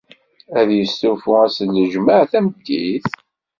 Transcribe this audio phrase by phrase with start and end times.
[0.59, 3.07] Ad yestufu ass n ljemɛa tameddit?